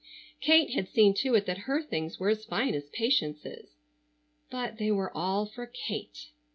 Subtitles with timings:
[0.39, 5.15] Kate had seen to it that her things were as fine as Patience's,—but, they were
[5.15, 6.31] all for Kate!